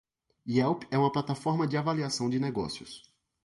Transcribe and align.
Yelp 0.49 0.85
é 0.89 0.97
uma 0.97 1.11
plataforma 1.11 1.67
de 1.67 1.77
avaliação 1.77 2.27
de 2.27 2.39
negócios. 2.39 3.03